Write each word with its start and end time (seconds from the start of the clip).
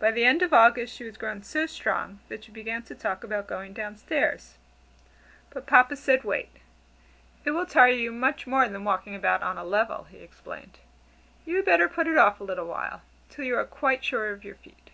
By 0.00 0.10
the 0.10 0.24
end 0.24 0.42
of 0.42 0.52
August 0.52 0.92
she 0.96 1.04
was 1.04 1.16
grown 1.16 1.44
so 1.44 1.66
strong, 1.66 2.18
that 2.28 2.42
she 2.42 2.50
began 2.50 2.82
to 2.82 2.94
talk 2.96 3.22
about 3.22 3.46
going 3.46 3.72
down 3.72 3.96
stairs. 3.96 4.56
But 5.50 5.64
Papa 5.64 5.94
said, 5.94 6.24
"Wait." 6.24 6.56
"It 7.44 7.52
will 7.52 7.64
tire 7.64 7.92
you 7.92 8.10
much 8.10 8.48
more 8.48 8.66
than 8.66 8.82
walking 8.82 9.14
about 9.14 9.42
on 9.44 9.56
a 9.56 9.62
level," 9.62 10.08
he 10.10 10.18
explained, 10.24 10.78
"you 11.46 11.54
had 11.54 11.66
better 11.66 11.88
put 11.88 12.08
it 12.08 12.18
off 12.18 12.40
a 12.40 12.42
little 12.42 12.66
while 12.66 13.02
till 13.30 13.44
you 13.44 13.56
are 13.56 13.64
quite 13.64 14.02
sure 14.04 14.32
of 14.32 14.42
your 14.42 14.56
feet." 14.56 14.90